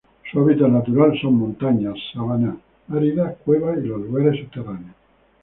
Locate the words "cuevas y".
3.45-3.85